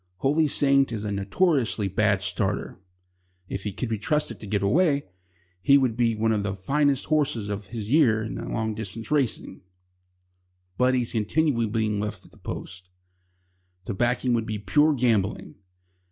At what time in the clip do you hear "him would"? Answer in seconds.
14.25-14.47